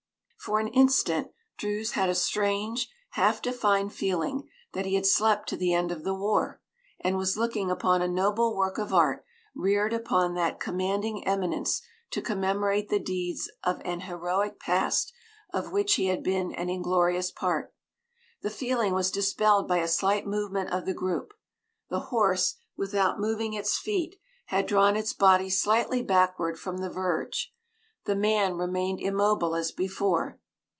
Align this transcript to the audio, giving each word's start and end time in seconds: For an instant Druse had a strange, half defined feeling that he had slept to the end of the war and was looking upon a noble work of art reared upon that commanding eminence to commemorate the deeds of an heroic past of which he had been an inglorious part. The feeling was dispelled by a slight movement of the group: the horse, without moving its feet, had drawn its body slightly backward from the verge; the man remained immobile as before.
For 0.43 0.59
an 0.59 0.69
instant 0.69 1.29
Druse 1.59 1.91
had 1.91 2.09
a 2.09 2.15
strange, 2.15 2.89
half 3.11 3.43
defined 3.43 3.93
feeling 3.93 4.49
that 4.73 4.87
he 4.87 4.95
had 4.95 5.05
slept 5.05 5.47
to 5.49 5.55
the 5.55 5.71
end 5.71 5.91
of 5.91 6.03
the 6.03 6.15
war 6.15 6.59
and 6.99 7.15
was 7.15 7.37
looking 7.37 7.69
upon 7.69 8.01
a 8.01 8.07
noble 8.07 8.55
work 8.57 8.79
of 8.79 8.91
art 8.91 9.23
reared 9.53 9.93
upon 9.93 10.33
that 10.33 10.59
commanding 10.59 11.23
eminence 11.27 11.79
to 12.09 12.23
commemorate 12.23 12.89
the 12.89 12.97
deeds 12.97 13.51
of 13.63 13.83
an 13.85 13.99
heroic 13.99 14.59
past 14.59 15.13
of 15.53 15.71
which 15.71 15.93
he 15.93 16.07
had 16.07 16.23
been 16.23 16.51
an 16.55 16.69
inglorious 16.71 17.29
part. 17.29 17.71
The 18.41 18.49
feeling 18.49 18.95
was 18.95 19.11
dispelled 19.11 19.67
by 19.67 19.77
a 19.77 19.87
slight 19.87 20.25
movement 20.25 20.71
of 20.71 20.87
the 20.87 20.95
group: 20.95 21.35
the 21.91 21.99
horse, 22.09 22.55
without 22.75 23.19
moving 23.19 23.53
its 23.53 23.77
feet, 23.77 24.15
had 24.47 24.65
drawn 24.65 24.95
its 24.97 25.13
body 25.13 25.51
slightly 25.51 26.01
backward 26.01 26.57
from 26.59 26.77
the 26.77 26.89
verge; 26.89 27.53
the 28.05 28.15
man 28.15 28.55
remained 28.57 28.99
immobile 28.99 29.53
as 29.55 29.71
before. 29.73 30.39